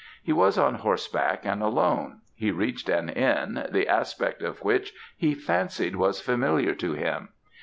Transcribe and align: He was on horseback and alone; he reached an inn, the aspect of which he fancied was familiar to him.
He 0.23 0.33
was 0.33 0.57
on 0.57 0.73
horseback 0.73 1.41
and 1.45 1.61
alone; 1.61 2.21
he 2.33 2.49
reached 2.49 2.89
an 2.89 3.09
inn, 3.09 3.67
the 3.69 3.87
aspect 3.87 4.41
of 4.41 4.63
which 4.63 4.93
he 5.15 5.35
fancied 5.35 5.95
was 5.95 6.19
familiar 6.19 6.73
to 6.73 6.93
him. 6.93 7.29